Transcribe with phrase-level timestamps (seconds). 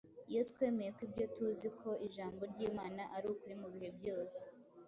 [0.31, 4.41] iyo twemeye ko ibyo tuzi ko Ijambo ry’Imana ari ukuri mu bihe byose.